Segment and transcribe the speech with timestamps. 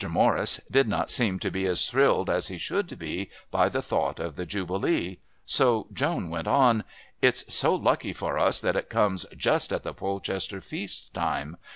[0.09, 4.19] Morris did not seem to be as thrilled as he should be by the thought
[4.19, 6.83] of the Jubilee, so Joan went on:
[7.21, 11.55] "It's so lucky for us that it comes just at the Polchester Feast time.